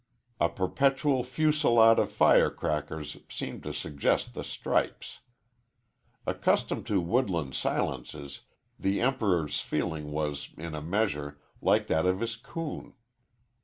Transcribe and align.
A 0.39 0.49
perpetual 0.49 1.21
fusillade 1.21 1.99
of 1.99 2.11
fire 2.11 2.49
crackers 2.49 3.17
seemed 3.29 3.61
to 3.61 3.71
suggest 3.71 4.33
the 4.33 4.43
stripes. 4.43 5.19
Accustomed 6.25 6.87
to 6.87 6.99
woodland 6.99 7.53
silences, 7.53 8.41
the 8.79 8.99
Emperor's 8.99 9.59
feeling 9.61 10.11
was, 10.11 10.55
in 10.57 10.73
a 10.73 10.81
measure, 10.81 11.39
like 11.61 11.85
that 11.85 12.07
of 12.07 12.19
his 12.19 12.35
coon. 12.35 12.95